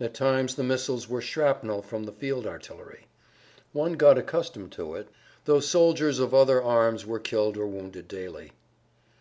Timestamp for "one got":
3.72-4.18